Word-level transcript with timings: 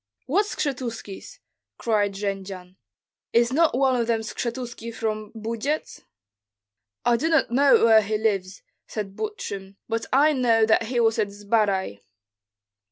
"What 0.25 0.47
Skshetuskis?" 0.47 1.37
cried 1.77 2.13
Jendzian. 2.13 2.75
"Is 3.33 3.53
not 3.53 3.77
one 3.77 3.95
of 3.95 4.07
them 4.07 4.21
Skshetuski 4.21 4.91
from 4.95 5.31
Bujets?" 5.35 6.01
"I 7.05 7.15
do 7.17 7.29
not 7.29 7.51
know 7.51 7.85
where 7.85 8.01
he 8.01 8.17
lives," 8.17 8.63
said 8.87 9.15
Butrym, 9.15 9.75
"but 9.87 10.07
I 10.11 10.33
know 10.33 10.65
that 10.65 10.85
he 10.87 10.99
was 10.99 11.19
at 11.19 11.27
Zbaraj." 11.27 11.99